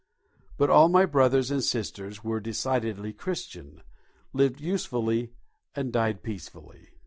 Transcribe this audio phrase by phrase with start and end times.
[0.57, 3.83] But all my brothers and sisters were decidedly Christian,
[4.33, 5.29] lived usefully
[5.75, 6.87] and died peacefully.